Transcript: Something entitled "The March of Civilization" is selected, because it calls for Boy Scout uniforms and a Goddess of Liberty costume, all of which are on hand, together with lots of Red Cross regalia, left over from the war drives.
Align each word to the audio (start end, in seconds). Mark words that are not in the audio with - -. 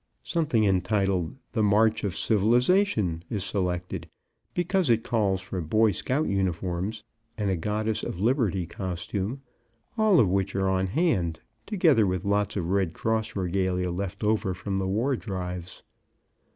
Something 0.23 0.63
entitled 0.63 1.35
"The 1.51 1.61
March 1.61 2.03
of 2.03 2.15
Civilization" 2.17 3.21
is 3.29 3.43
selected, 3.43 4.09
because 4.55 4.89
it 4.89 5.03
calls 5.03 5.41
for 5.41 5.61
Boy 5.61 5.91
Scout 5.91 6.27
uniforms 6.27 7.03
and 7.37 7.51
a 7.51 7.55
Goddess 7.55 8.01
of 8.01 8.19
Liberty 8.19 8.65
costume, 8.65 9.43
all 9.99 10.19
of 10.19 10.27
which 10.27 10.55
are 10.55 10.67
on 10.71 10.87
hand, 10.87 11.39
together 11.67 12.07
with 12.07 12.25
lots 12.25 12.55
of 12.57 12.69
Red 12.71 12.95
Cross 12.95 13.35
regalia, 13.35 13.91
left 13.91 14.23
over 14.23 14.55
from 14.55 14.79
the 14.79 14.87
war 14.87 15.15
drives. 15.15 15.83